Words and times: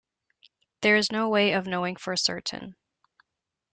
There 0.81 0.95
is 0.95 1.11
no 1.11 1.29
way 1.29 1.51
of 1.51 1.67
knowing 1.67 1.95
for 1.95 2.15
certain. 2.17 2.75